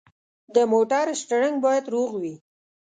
د 0.55 0.57
موټر 0.71 1.05
سټیرینګ 1.21 1.57
باید 1.65 1.85
روغ 1.93 2.09
وي. 2.21 2.35